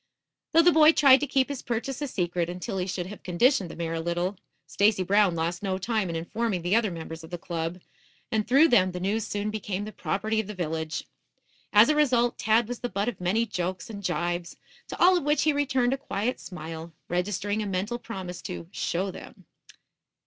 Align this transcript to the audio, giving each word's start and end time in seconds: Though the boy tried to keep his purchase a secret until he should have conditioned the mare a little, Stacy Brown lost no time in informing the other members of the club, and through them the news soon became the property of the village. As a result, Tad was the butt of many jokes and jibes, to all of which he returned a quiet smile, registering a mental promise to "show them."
Though 0.53 0.63
the 0.63 0.71
boy 0.71 0.93
tried 0.93 1.19
to 1.19 1.27
keep 1.27 1.47
his 1.47 1.61
purchase 1.61 2.01
a 2.01 2.07
secret 2.07 2.49
until 2.49 2.79
he 2.79 2.87
should 2.87 3.05
have 3.05 3.21
conditioned 3.21 3.69
the 3.69 3.75
mare 3.75 3.93
a 3.93 3.99
little, 3.99 4.35
Stacy 4.65 5.03
Brown 5.03 5.35
lost 5.35 5.61
no 5.61 5.77
time 5.77 6.09
in 6.09 6.15
informing 6.15 6.63
the 6.63 6.75
other 6.75 6.89
members 6.89 7.23
of 7.23 7.29
the 7.29 7.37
club, 7.37 7.79
and 8.31 8.47
through 8.47 8.69
them 8.69 8.93
the 8.93 8.99
news 8.99 9.27
soon 9.27 9.51
became 9.51 9.85
the 9.85 9.91
property 9.91 10.39
of 10.39 10.47
the 10.47 10.55
village. 10.55 11.03
As 11.71 11.87
a 11.89 11.95
result, 11.95 12.39
Tad 12.39 12.67
was 12.67 12.79
the 12.79 12.89
butt 12.89 13.09
of 13.09 13.21
many 13.21 13.45
jokes 13.45 13.91
and 13.91 14.01
jibes, 14.01 14.55
to 14.87 14.99
all 14.99 15.15
of 15.15 15.23
which 15.23 15.43
he 15.43 15.53
returned 15.53 15.93
a 15.93 15.97
quiet 15.99 16.39
smile, 16.39 16.91
registering 17.07 17.61
a 17.61 17.67
mental 17.67 17.99
promise 17.99 18.41
to 18.41 18.67
"show 18.71 19.11
them." 19.11 19.45